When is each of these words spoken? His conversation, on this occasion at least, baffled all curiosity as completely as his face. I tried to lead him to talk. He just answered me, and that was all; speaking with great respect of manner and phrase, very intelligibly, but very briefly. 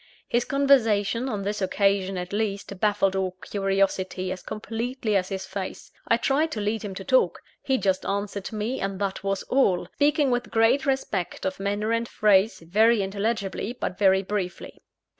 His 0.27 0.45
conversation, 0.45 1.29
on 1.29 1.43
this 1.43 1.61
occasion 1.61 2.17
at 2.17 2.33
least, 2.33 2.79
baffled 2.79 3.15
all 3.15 3.35
curiosity 3.39 4.31
as 4.31 4.41
completely 4.41 5.15
as 5.15 5.29
his 5.29 5.45
face. 5.45 5.91
I 6.07 6.17
tried 6.17 6.49
to 6.53 6.59
lead 6.59 6.81
him 6.81 6.95
to 6.95 7.03
talk. 7.03 7.39
He 7.61 7.77
just 7.77 8.03
answered 8.03 8.51
me, 8.51 8.79
and 8.81 8.97
that 8.99 9.23
was 9.23 9.43
all; 9.43 9.87
speaking 9.93 10.31
with 10.31 10.49
great 10.49 10.87
respect 10.87 11.45
of 11.45 11.59
manner 11.59 11.91
and 11.91 12.07
phrase, 12.09 12.61
very 12.61 13.03
intelligibly, 13.03 13.73
but 13.79 13.99
very 13.99 14.23
briefly. 14.23 14.81